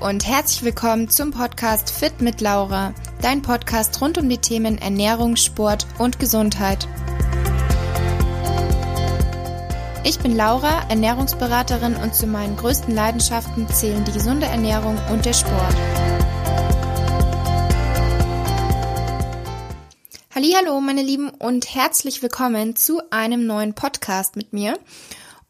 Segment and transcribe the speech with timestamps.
[0.00, 5.36] und herzlich willkommen zum Podcast Fit mit Laura, dein Podcast rund um die Themen Ernährung,
[5.36, 6.86] Sport und Gesundheit.
[10.04, 15.32] Ich bin Laura, Ernährungsberaterin und zu meinen größten Leidenschaften zählen die gesunde Ernährung und der
[15.32, 15.74] Sport.
[20.34, 24.78] Hallo, meine Lieben und herzlich willkommen zu einem neuen Podcast mit mir.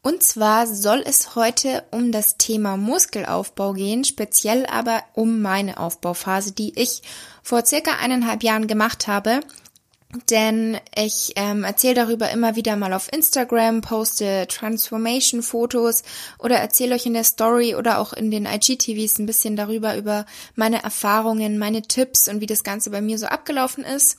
[0.06, 6.52] Und zwar soll es heute um das Thema Muskelaufbau gehen, speziell aber um meine Aufbauphase,
[6.52, 7.02] die ich
[7.42, 9.40] vor circa eineinhalb Jahren gemacht habe.
[10.30, 16.04] Denn ich ähm, erzähle darüber immer wieder mal auf Instagram, poste Transformation-Fotos
[16.38, 20.24] oder erzähle euch in der Story oder auch in den IGTVs ein bisschen darüber, über
[20.54, 24.18] meine Erfahrungen, meine Tipps und wie das Ganze bei mir so abgelaufen ist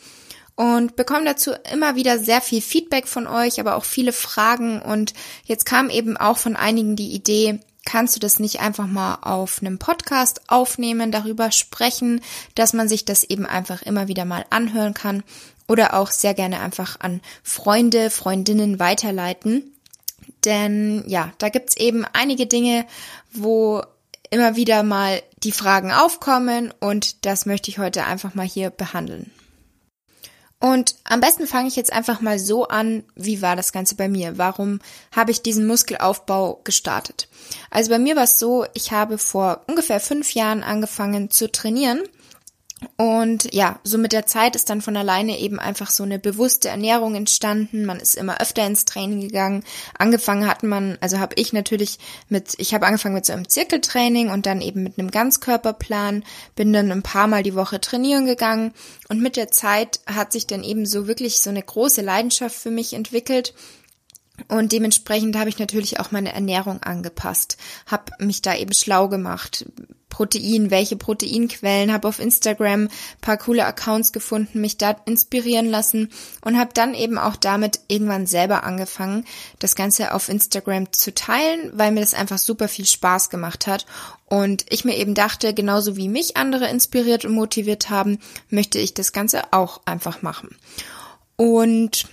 [0.58, 5.14] und bekomme dazu immer wieder sehr viel Feedback von euch, aber auch viele Fragen und
[5.46, 9.62] jetzt kam eben auch von einigen die Idee, kannst du das nicht einfach mal auf
[9.62, 12.22] einem Podcast aufnehmen, darüber sprechen,
[12.56, 15.24] dass man sich das eben einfach immer wieder mal anhören kann
[15.68, 19.72] oder auch sehr gerne einfach an Freunde, Freundinnen weiterleiten.
[20.44, 22.88] Denn ja, da gibt's eben einige Dinge,
[23.32, 23.84] wo
[24.32, 29.32] immer wieder mal die Fragen aufkommen und das möchte ich heute einfach mal hier behandeln.
[30.60, 34.10] Und am besten fange ich jetzt einfach mal so an, wie war das Ganze bei
[34.10, 34.40] mir?
[34.40, 34.80] Warum
[35.16, 37.28] habe ich diesen Muskelaufbau gestartet?
[37.70, 42.02] Also bei mir war es so, ich habe vor ungefähr fünf Jahren angefangen zu trainieren
[42.96, 46.70] und ja, so mit der Zeit ist dann von alleine eben einfach so eine bewusste
[46.70, 47.86] Ernährung entstanden.
[47.86, 49.64] Man ist immer öfter ins Training gegangen.
[49.98, 51.98] Angefangen hat man, also habe ich natürlich
[52.30, 56.24] mit, ich habe angefangen mit so einem Zirkeltraining und dann eben mit einem Ganzkörperplan,
[56.56, 58.74] bin dann ein paar Mal die Woche trainieren gegangen
[59.10, 62.72] und mit der Zeit hat sich dann eben so wirklich so eine große Leidenschaft für
[62.72, 63.56] mich entwickelt.
[64.50, 69.66] Und dementsprechend habe ich natürlich auch meine Ernährung angepasst, habe mich da eben schlau gemacht,
[70.10, 72.90] Protein, welche Proteinquellen, habe auf Instagram
[73.22, 76.10] paar coole Accounts gefunden, mich da inspirieren lassen
[76.42, 79.26] und habe dann eben auch damit irgendwann selber angefangen,
[79.60, 83.86] das Ganze auf Instagram zu teilen, weil mir das einfach super viel Spaß gemacht hat
[84.26, 88.20] und ich mir eben dachte, genauso wie mich andere inspiriert und motiviert haben,
[88.50, 90.56] möchte ich das Ganze auch einfach machen.
[91.36, 92.08] Und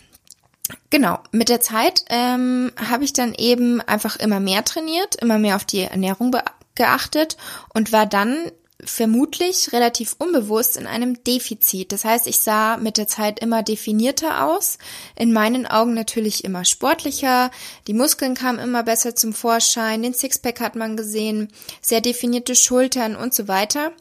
[0.89, 5.57] Genau, mit der Zeit ähm, habe ich dann eben einfach immer mehr trainiert, immer mehr
[5.57, 6.31] auf die Ernährung
[6.75, 7.37] geachtet
[7.73, 8.51] und war dann
[8.83, 11.93] vermutlich relativ unbewusst in einem Defizit.
[11.93, 14.79] Das heißt, ich sah mit der Zeit immer definierter aus,
[15.17, 17.51] in meinen Augen natürlich immer sportlicher,
[17.87, 21.49] die Muskeln kamen immer besser zum Vorschein, den Sixpack hat man gesehen,
[21.81, 23.93] sehr definierte Schultern und so weiter.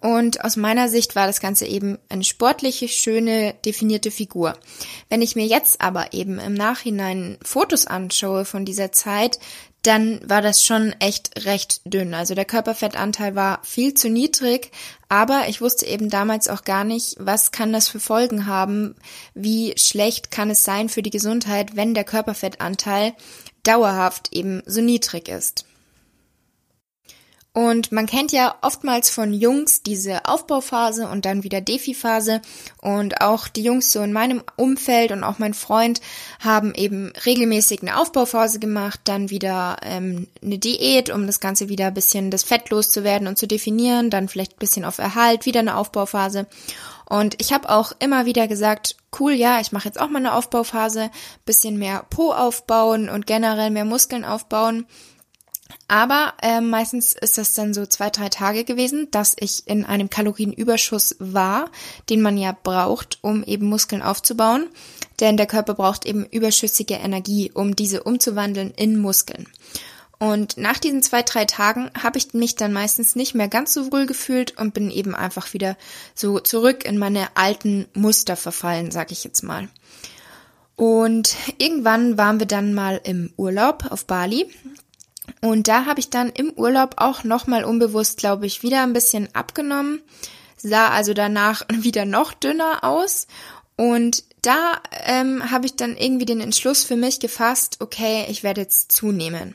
[0.00, 4.54] Und aus meiner Sicht war das Ganze eben eine sportliche, schöne, definierte Figur.
[5.10, 9.38] Wenn ich mir jetzt aber eben im Nachhinein Fotos anschaue von dieser Zeit,
[9.86, 12.14] dann war das schon echt recht dünn.
[12.14, 14.70] Also der Körperfettanteil war viel zu niedrig,
[15.08, 18.94] aber ich wusste eben damals auch gar nicht, was kann das für Folgen haben,
[19.34, 23.12] wie schlecht kann es sein für die Gesundheit, wenn der Körperfettanteil
[23.62, 25.66] dauerhaft eben so niedrig ist.
[27.54, 32.42] Und man kennt ja oftmals von Jungs diese Aufbauphase und dann wieder Defi-Phase.
[32.82, 36.00] Und auch die Jungs so in meinem Umfeld und auch mein Freund
[36.40, 41.86] haben eben regelmäßig eine Aufbauphase gemacht, dann wieder ähm, eine Diät, um das Ganze wieder
[41.86, 45.60] ein bisschen das Fett loszuwerden und zu definieren, dann vielleicht ein bisschen auf Erhalt, wieder
[45.60, 46.48] eine Aufbauphase.
[47.08, 50.34] Und ich habe auch immer wieder gesagt, cool, ja, ich mache jetzt auch mal eine
[50.34, 51.08] Aufbauphase,
[51.44, 54.86] bisschen mehr Po aufbauen und generell mehr Muskeln aufbauen.
[55.88, 60.10] Aber äh, meistens ist das dann so zwei, drei Tage gewesen, dass ich in einem
[60.10, 61.70] Kalorienüberschuss war,
[62.10, 64.68] den man ja braucht, um eben Muskeln aufzubauen.
[65.20, 69.46] Denn der Körper braucht eben überschüssige Energie, um diese umzuwandeln in Muskeln.
[70.18, 73.92] Und nach diesen zwei, drei Tagen habe ich mich dann meistens nicht mehr ganz so
[73.92, 75.76] wohl gefühlt und bin eben einfach wieder
[76.14, 79.68] so zurück in meine alten Muster verfallen, sag ich jetzt mal.
[80.76, 84.46] Und irgendwann waren wir dann mal im Urlaub auf Bali
[85.44, 89.28] und da habe ich dann im Urlaub auch nochmal unbewusst, glaube ich, wieder ein bisschen
[89.34, 90.00] abgenommen,
[90.56, 93.26] sah also danach wieder noch dünner aus.
[93.76, 98.62] Und da ähm, habe ich dann irgendwie den Entschluss für mich gefasst, okay, ich werde
[98.62, 99.54] jetzt zunehmen.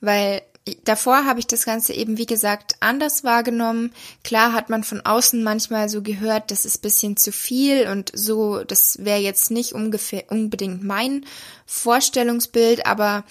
[0.00, 0.40] Weil
[0.84, 3.92] davor habe ich das Ganze eben, wie gesagt, anders wahrgenommen.
[4.24, 8.64] Klar hat man von außen manchmal so gehört, das ist bisschen zu viel und so,
[8.64, 11.26] das wäre jetzt nicht ungefähr unbedingt mein
[11.66, 13.24] Vorstellungsbild, aber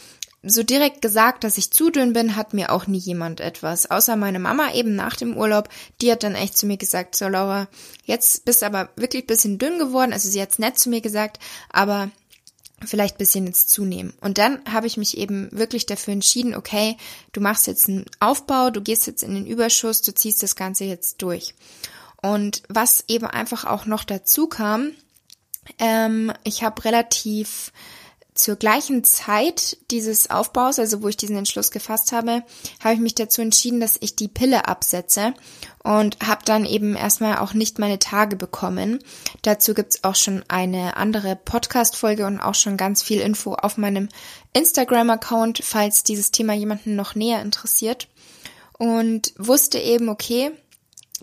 [0.45, 3.89] so direkt gesagt, dass ich zu dünn bin, hat mir auch nie jemand etwas.
[3.89, 5.69] Außer meine Mama eben nach dem Urlaub.
[6.01, 7.67] Die hat dann echt zu mir gesagt, so Laura,
[8.03, 10.13] jetzt bist du aber wirklich bisschen dünn geworden.
[10.13, 11.39] Also sie hat's nett zu mir gesagt,
[11.71, 12.11] aber
[12.83, 14.13] vielleicht bisschen jetzt zunehmen.
[14.21, 16.97] Und dann habe ich mich eben wirklich dafür entschieden, okay,
[17.31, 20.83] du machst jetzt einen Aufbau, du gehst jetzt in den Überschuss, du ziehst das Ganze
[20.83, 21.55] jetzt durch.
[22.21, 24.91] Und was eben einfach auch noch dazu kam,
[25.79, 27.71] ähm, ich habe relativ
[28.35, 32.43] zur gleichen Zeit dieses Aufbaus, also wo ich diesen Entschluss gefasst habe,
[32.83, 35.33] habe ich mich dazu entschieden, dass ich die Pille absetze
[35.83, 38.99] und habe dann eben erstmal auch nicht meine Tage bekommen.
[39.41, 44.09] Dazu gibt's auch schon eine andere Podcast-Folge und auch schon ganz viel Info auf meinem
[44.51, 48.09] Instagram-Account, falls dieses Thema jemanden noch näher interessiert.
[48.77, 50.51] Und wusste eben, okay,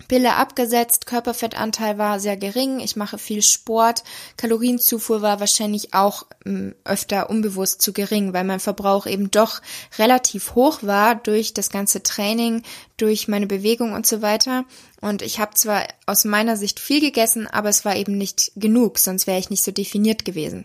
[0.09, 4.05] Pille abgesetzt, Körperfettanteil war sehr gering, ich mache viel Sport,
[4.39, 9.61] Kalorienzufuhr war wahrscheinlich auch ähm, öfter unbewusst zu gering, weil mein Verbrauch eben doch
[9.99, 12.62] relativ hoch war durch das ganze Training,
[12.97, 14.65] durch meine Bewegung und so weiter.
[15.03, 18.99] Und ich habe zwar aus meiner Sicht viel gegessen, aber es war eben nicht genug,
[18.99, 20.65] sonst wäre ich nicht so definiert gewesen.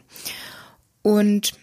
[1.01, 1.53] Und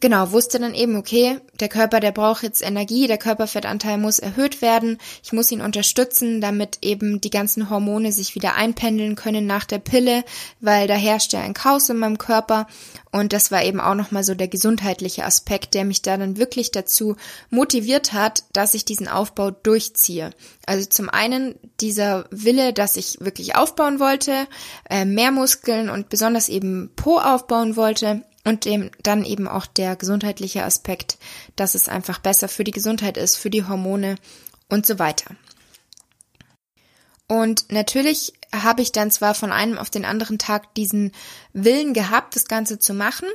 [0.00, 4.62] genau, wusste dann eben, okay, der Körper, der braucht jetzt Energie, der Körperfettanteil muss erhöht
[4.62, 9.64] werden, ich muss ihn unterstützen, damit eben die ganzen Hormone sich wieder einpendeln können nach
[9.64, 10.24] der Pille,
[10.60, 12.66] weil da herrscht ja ein Chaos in meinem Körper.
[13.10, 16.70] Und das war eben auch nochmal so der gesundheitliche Aspekt, der mich da dann wirklich
[16.70, 17.16] dazu
[17.50, 20.30] motiviert hat, dass ich diesen Aufbau durchziehe.
[20.64, 24.46] Also zum einen dieser Wille, dass ich wirklich aufbauen wollte,
[24.88, 29.96] äh, mehr Muskeln und besonders eben Po aufbauen wollte und dem dann eben auch der
[29.96, 31.18] gesundheitliche Aspekt,
[31.56, 34.16] dass es einfach besser für die Gesundheit ist, für die Hormone
[34.68, 35.36] und so weiter.
[37.28, 41.12] Und natürlich habe ich dann zwar von einem auf den anderen Tag diesen
[41.52, 43.28] Willen gehabt, das Ganze zu machen,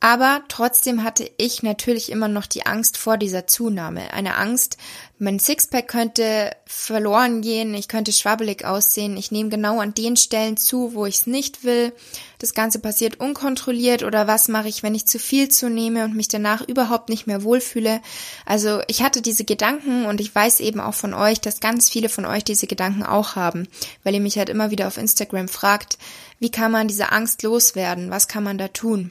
[0.00, 4.12] aber trotzdem hatte ich natürlich immer noch die Angst vor dieser Zunahme.
[4.12, 4.76] Eine Angst,
[5.18, 10.58] mein Sixpack könnte verloren gehen, ich könnte schwabbelig aussehen, ich nehme genau an den Stellen
[10.58, 11.94] zu, wo ich es nicht will.
[12.38, 16.28] Das Ganze passiert unkontrolliert oder was mache ich, wenn ich zu viel zunehme und mich
[16.28, 18.02] danach überhaupt nicht mehr wohlfühle.
[18.44, 22.10] Also ich hatte diese Gedanken und ich weiß eben auch von euch, dass ganz viele
[22.10, 23.68] von euch diese Gedanken auch haben,
[24.02, 25.96] weil ihr mich halt immer wieder auf Instagram fragt,
[26.40, 29.10] wie kann man diese Angst loswerden, was kann man da tun?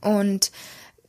[0.00, 0.50] Und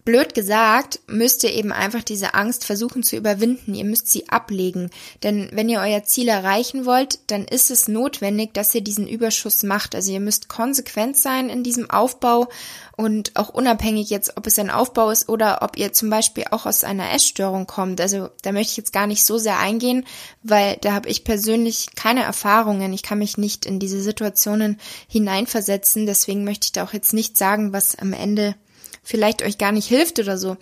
[0.04, 3.74] blöd gesagt, müsst ihr eben einfach diese Angst versuchen zu überwinden.
[3.74, 4.90] Ihr müsst sie ablegen.
[5.24, 9.64] Denn wenn ihr euer Ziel erreichen wollt, dann ist es notwendig, dass ihr diesen Überschuss
[9.64, 9.96] macht.
[9.96, 12.50] Also ihr müsst konsequent sein in diesem Aufbau
[12.98, 16.66] und auch unabhängig jetzt, ob es ein Aufbau ist oder ob ihr zum Beispiel auch
[16.66, 18.02] aus einer Essstörung kommt.
[18.02, 20.06] Also da möchte ich jetzt gar nicht so sehr eingehen,
[20.44, 22.94] weil da habe ich persönlich keine Erfahrungen.
[22.94, 26.06] Ich kann mich nicht in diese Situationen hineinversetzen.
[26.06, 28.56] Deswegen möchte ich da auch jetzt nicht sagen, was am Ende
[29.04, 30.58] vielleicht euch gar nicht hilft oder so.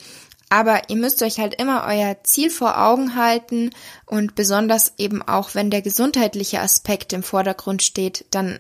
[0.50, 3.70] Aber ihr müsst euch halt immer euer Ziel vor Augen halten
[4.06, 8.60] und besonders eben auch, wenn der gesundheitliche Aspekt im Vordergrund steht, dann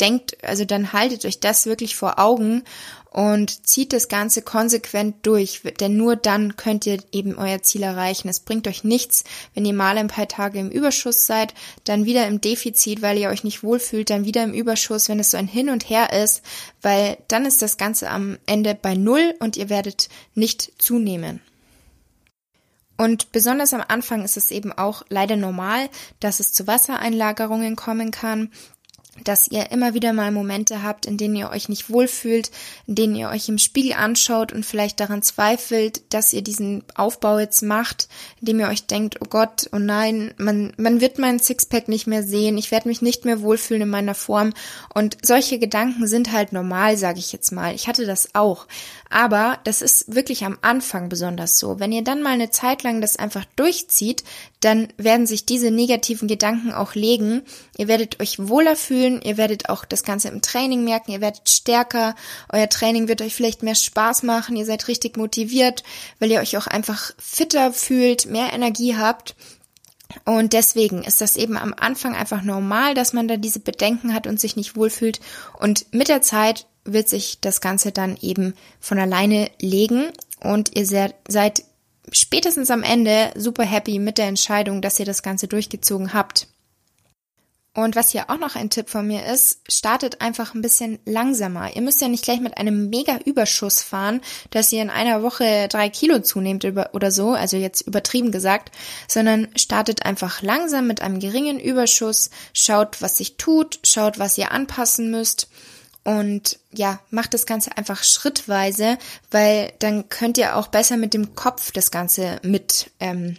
[0.00, 2.62] denkt, also dann haltet euch das wirklich vor Augen
[3.10, 8.28] und zieht das Ganze konsequent durch, denn nur dann könnt ihr eben euer Ziel erreichen.
[8.28, 9.24] Es bringt euch nichts,
[9.54, 11.52] wenn ihr mal ein paar Tage im Überschuss seid,
[11.84, 15.32] dann wieder im Defizit, weil ihr euch nicht wohlfühlt, dann wieder im Überschuss, wenn es
[15.32, 16.42] so ein Hin und Her ist,
[16.82, 21.40] weil dann ist das Ganze am Ende bei Null und ihr werdet nicht zunehmen.
[22.96, 25.88] Und besonders am Anfang ist es eben auch leider normal,
[26.20, 28.50] dass es zu Wassereinlagerungen kommen kann
[29.24, 32.50] dass ihr immer wieder mal Momente habt, in denen ihr euch nicht wohlfühlt,
[32.86, 37.38] in denen ihr euch im Spiegel anschaut und vielleicht daran zweifelt, dass ihr diesen Aufbau
[37.38, 38.08] jetzt macht,
[38.40, 42.22] indem ihr euch denkt, oh Gott, oh nein, man, man wird meinen Sixpack nicht mehr
[42.22, 44.52] sehen, ich werde mich nicht mehr wohlfühlen in meiner Form.
[44.94, 47.74] Und solche Gedanken sind halt normal, sage ich jetzt mal.
[47.74, 48.66] Ich hatte das auch.
[49.10, 51.80] Aber das ist wirklich am Anfang besonders so.
[51.80, 54.22] Wenn ihr dann mal eine Zeit lang das einfach durchzieht,
[54.60, 57.42] dann werden sich diese negativen Gedanken auch legen.
[57.76, 61.48] Ihr werdet euch wohler fühlen, ihr werdet auch das Ganze im Training merken, ihr werdet
[61.48, 62.14] stärker,
[62.52, 65.82] euer Training wird euch vielleicht mehr Spaß machen, ihr seid richtig motiviert,
[66.18, 69.34] weil ihr euch auch einfach fitter fühlt, mehr Energie habt.
[70.24, 74.26] Und deswegen ist das eben am Anfang einfach normal, dass man da diese Bedenken hat
[74.26, 75.20] und sich nicht wohlfühlt.
[75.58, 80.10] Und mit der Zeit wird sich das Ganze dann eben von alleine legen
[80.42, 81.64] und ihr seid
[82.12, 86.48] spätestens am Ende super happy mit der Entscheidung, dass ihr das Ganze durchgezogen habt.
[87.72, 91.76] Und was hier auch noch ein Tipp von mir ist, startet einfach ein bisschen langsamer.
[91.76, 95.68] Ihr müsst ja nicht gleich mit einem mega Überschuss fahren, dass ihr in einer Woche
[95.68, 98.72] drei Kilo zunehmt oder so, also jetzt übertrieben gesagt,
[99.06, 104.50] sondern startet einfach langsam mit einem geringen Überschuss, schaut, was sich tut, schaut, was ihr
[104.50, 105.48] anpassen müsst
[106.04, 108.98] und ja, macht das Ganze einfach schrittweise,
[109.30, 113.36] weil dann könnt ihr auch besser mit dem Kopf das Ganze mit ähm,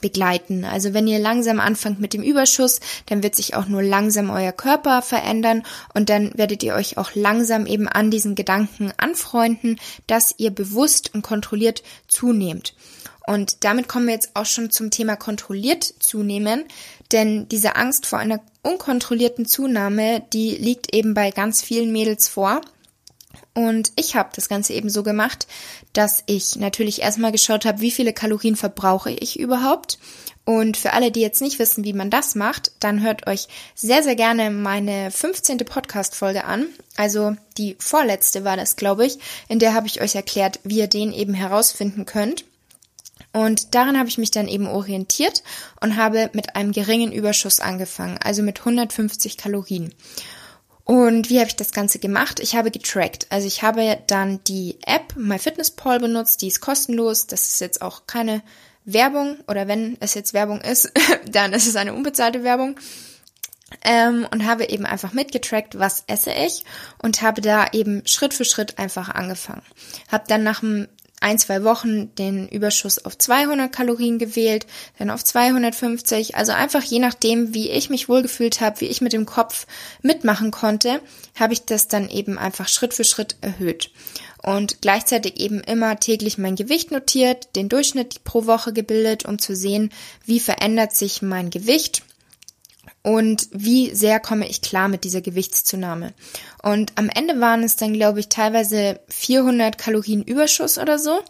[0.00, 0.64] begleiten.
[0.64, 4.52] Also wenn ihr langsam anfangt mit dem Überschuss, dann wird sich auch nur langsam euer
[4.52, 5.62] Körper verändern
[5.94, 11.14] und dann werdet ihr euch auch langsam eben an diesen Gedanken anfreunden, dass ihr bewusst
[11.14, 12.74] und kontrolliert zunehmt.
[13.26, 16.64] Und damit kommen wir jetzt auch schon zum Thema kontrolliert zunehmen,
[17.12, 22.60] denn diese Angst vor einer unkontrollierten Zunahme, die liegt eben bei ganz vielen Mädels vor.
[23.54, 25.46] Und ich habe das Ganze eben so gemacht,
[25.92, 29.98] dass ich natürlich erstmal geschaut habe, wie viele Kalorien verbrauche ich überhaupt.
[30.44, 34.02] Und für alle, die jetzt nicht wissen, wie man das macht, dann hört euch sehr,
[34.02, 35.58] sehr gerne meine 15.
[35.58, 36.66] Podcast-Folge an.
[36.96, 39.18] Also die vorletzte war das, glaube ich.
[39.48, 42.44] In der habe ich euch erklärt, wie ihr den eben herausfinden könnt.
[43.32, 45.42] Und daran habe ich mich dann eben orientiert
[45.80, 49.94] und habe mit einem geringen Überschuss angefangen, also mit 150 Kalorien.
[50.84, 52.40] Und wie habe ich das Ganze gemacht?
[52.40, 53.26] Ich habe getrackt.
[53.30, 57.28] Also ich habe dann die App MyFitnessPal benutzt, die ist kostenlos.
[57.28, 58.42] Das ist jetzt auch keine
[58.84, 60.90] Werbung oder wenn es jetzt Werbung ist,
[61.30, 62.76] dann ist es eine unbezahlte Werbung.
[63.84, 66.64] Ähm, und habe eben einfach mitgetrackt, was esse ich
[66.98, 69.62] und habe da eben Schritt für Schritt einfach angefangen.
[70.10, 70.88] Habe dann nach einem
[71.20, 74.66] ein, zwei Wochen den Überschuss auf 200 Kalorien gewählt,
[74.98, 76.34] dann auf 250.
[76.34, 79.66] Also einfach je nachdem, wie ich mich wohlgefühlt habe, wie ich mit dem Kopf
[80.02, 81.00] mitmachen konnte,
[81.38, 83.90] habe ich das dann eben einfach Schritt für Schritt erhöht.
[84.42, 89.54] Und gleichzeitig eben immer täglich mein Gewicht notiert, den Durchschnitt pro Woche gebildet, um zu
[89.54, 89.90] sehen,
[90.24, 92.02] wie verändert sich mein Gewicht
[93.02, 96.12] und wie sehr komme ich klar mit dieser Gewichtszunahme.
[96.62, 101.20] Und am Ende waren es dann, glaube ich, teilweise 400 Kalorien Überschuss oder so.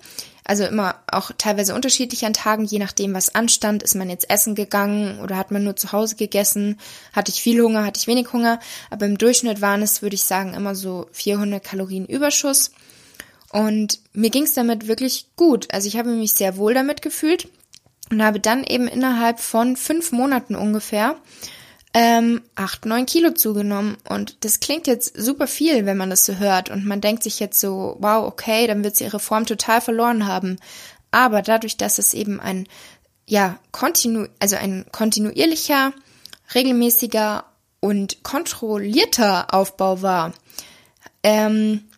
[0.44, 3.84] Also immer auch teilweise unterschiedlich an Tagen, je nachdem, was anstand.
[3.84, 6.80] Ist man jetzt essen gegangen oder hat man nur zu Hause gegessen?
[7.12, 8.58] Hatte ich viel Hunger, hatte ich wenig Hunger?
[8.90, 12.72] Aber im Durchschnitt waren es, würde ich sagen, immer so 400 Kalorien Überschuss.
[13.52, 15.68] Und mir ging es damit wirklich gut.
[15.72, 17.48] Also ich habe mich sehr wohl damit gefühlt
[18.10, 21.16] und habe dann eben innerhalb von fünf Monaten ungefähr
[21.92, 23.96] ähm, 8, 9 Kilo zugenommen.
[24.08, 26.70] Und das klingt jetzt super viel, wenn man das so hört.
[26.70, 30.26] Und man denkt sich jetzt so, wow, okay, dann wird sie ihre Form total verloren
[30.26, 30.58] haben.
[31.10, 32.68] Aber dadurch, dass es eben ein,
[33.26, 35.92] ja, kontinu, also ein kontinuierlicher,
[36.54, 37.44] regelmäßiger
[37.80, 40.32] und kontrollierter Aufbau war,
[41.22, 41.88] ähm,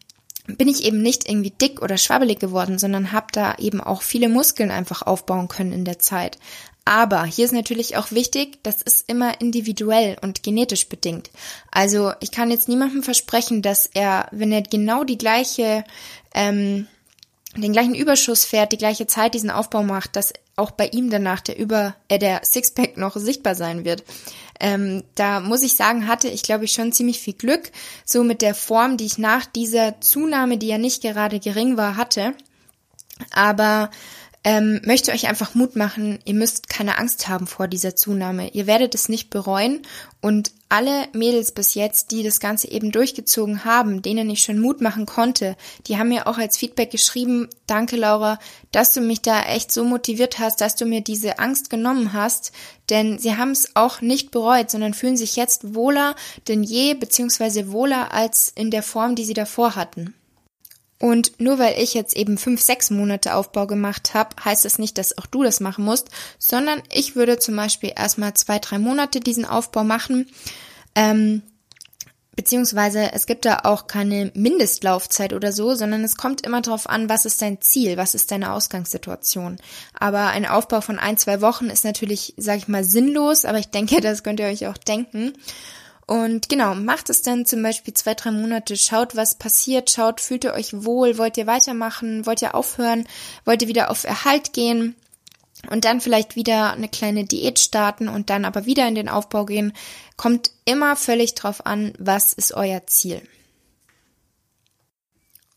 [0.57, 4.29] bin ich eben nicht irgendwie dick oder schwabbelig geworden, sondern habe da eben auch viele
[4.29, 6.39] Muskeln einfach aufbauen können in der Zeit.
[6.85, 11.31] Aber hier ist natürlich auch wichtig, das ist immer individuell und genetisch bedingt.
[11.71, 15.85] Also ich kann jetzt niemandem versprechen, dass er, wenn er genau die gleiche,
[16.35, 16.89] ähm,
[17.57, 21.41] den gleichen Überschuss fährt, die gleiche Zeit diesen Aufbau macht, dass auch bei ihm danach
[21.41, 24.05] der Über, äh, der Sixpack noch sichtbar sein wird.
[24.61, 27.71] Ähm, da muss ich sagen, hatte ich glaube ich schon ziemlich viel Glück,
[28.05, 31.97] so mit der Form, die ich nach dieser Zunahme, die ja nicht gerade gering war,
[31.97, 32.35] hatte.
[33.33, 33.91] Aber
[34.45, 38.51] ähm, möchte euch einfach Mut machen, ihr müsst keine Angst haben vor dieser Zunahme.
[38.51, 39.83] Ihr werdet es nicht bereuen
[40.21, 44.81] und alle Mädels bis jetzt, die das Ganze eben durchgezogen haben, denen ich schon Mut
[44.81, 45.55] machen konnte,
[45.87, 48.39] die haben mir auch als Feedback geschrieben, danke Laura,
[48.71, 52.53] dass du mich da echt so motiviert hast, dass du mir diese Angst genommen hast,
[52.89, 56.15] denn sie haben es auch nicht bereut, sondern fühlen sich jetzt wohler
[56.49, 60.15] denn je, beziehungsweise wohler als in der Form, die sie davor hatten.
[61.03, 64.99] Und nur weil ich jetzt eben fünf, sechs Monate Aufbau gemacht habe, heißt das nicht,
[64.99, 69.19] dass auch du das machen musst, sondern ich würde zum Beispiel erstmal zwei, drei Monate
[69.19, 70.31] diesen Aufbau machen.
[70.95, 71.43] Ähm,
[72.37, 77.09] beziehungsweise es gibt da auch keine Mindestlaufzeit oder so, sondern es kommt immer darauf an,
[77.09, 79.57] was ist dein Ziel, was ist deine Ausgangssituation.
[79.99, 83.71] Aber ein Aufbau von ein, zwei Wochen ist natürlich, sag ich mal, sinnlos, aber ich
[83.71, 85.33] denke, das könnt ihr euch auch denken.
[86.13, 90.45] Und genau, macht es dann zum Beispiel zwei, drei Monate, schaut, was passiert, schaut, fühlt
[90.45, 93.09] ihr euch wohl, wollt ihr weitermachen, wollt ihr aufhören,
[93.47, 94.95] wollt ihr wieder auf Erhalt gehen
[95.71, 99.47] und dann vielleicht wieder eine kleine Diät starten und dann aber wieder in den Aufbau
[99.47, 99.73] gehen.
[100.19, 103.23] Kommt immer völlig drauf an, was ist euer Ziel.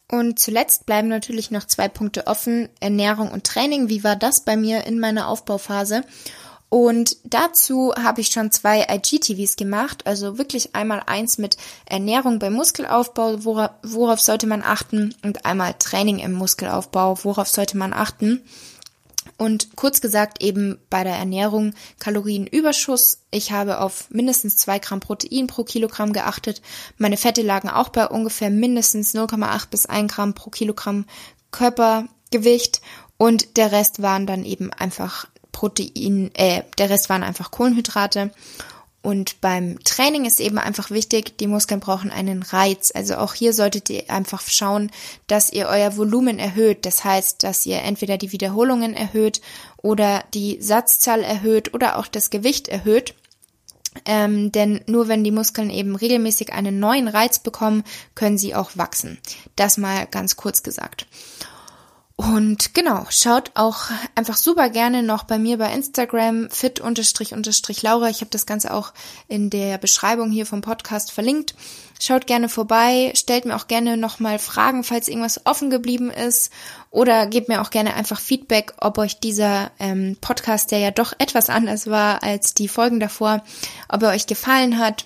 [0.09, 3.89] Und zuletzt bleiben natürlich noch zwei Punkte offen, Ernährung und Training.
[3.89, 6.05] Wie war das bei mir in meiner Aufbauphase?
[6.75, 11.55] Und dazu habe ich schon zwei IGTVs gemacht, also wirklich einmal eins mit
[11.86, 17.77] Ernährung beim Muskelaufbau, worauf, worauf sollte man achten, und einmal Training im Muskelaufbau, worauf sollte
[17.77, 18.41] man achten.
[19.38, 23.20] Und kurz gesagt eben bei der Ernährung Kalorienüberschuss.
[23.32, 26.62] Ich habe auf mindestens zwei Gramm Protein pro Kilogramm geachtet.
[26.98, 31.05] Meine Fette lagen auch bei ungefähr mindestens 0,8 bis 1 Gramm pro Kilogramm
[31.51, 32.82] Körpergewicht.
[33.17, 38.31] Und der Rest waren dann eben einfach Protein, äh, der Rest waren einfach Kohlenhydrate.
[39.01, 42.91] Und beim Training ist eben einfach wichtig, die Muskeln brauchen einen Reiz.
[42.93, 44.91] Also auch hier solltet ihr einfach schauen,
[45.27, 46.85] dass ihr euer Volumen erhöht.
[46.85, 49.39] Das heißt, dass ihr entweder die Wiederholungen erhöht
[49.77, 53.13] oder die Satzzahl erhöht oder auch das Gewicht erhöht.
[54.03, 58.71] Ähm, denn nur wenn die Muskeln eben regelmäßig einen neuen Reiz bekommen, können sie auch
[58.75, 59.19] wachsen.
[59.55, 61.05] Das mal ganz kurz gesagt.
[62.17, 68.10] Und genau, schaut auch einfach super gerne noch bei mir bei Instagram fit-laura.
[68.10, 68.93] Ich habe das Ganze auch
[69.27, 71.55] in der Beschreibung hier vom Podcast verlinkt.
[72.00, 76.53] Schaut gerne vorbei, stellt mir auch gerne nochmal Fragen, falls irgendwas offen geblieben ist.
[76.89, 81.13] Oder gebt mir auch gerne einfach Feedback, ob euch dieser ähm, Podcast, der ja doch
[81.17, 83.43] etwas anders war als die Folgen davor,
[83.89, 85.05] ob er euch gefallen hat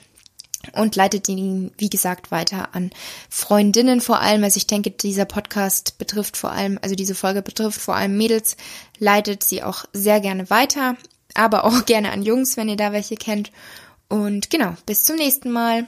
[0.73, 2.91] und leitet ihn, wie gesagt, weiter an
[3.29, 4.43] Freundinnen vor allem.
[4.43, 8.57] Also ich denke, dieser Podcast betrifft vor allem, also diese Folge betrifft vor allem Mädels,
[8.97, 10.95] leitet sie auch sehr gerne weiter,
[11.33, 13.51] aber auch gerne an Jungs, wenn ihr da welche kennt.
[14.09, 15.87] Und genau, bis zum nächsten Mal.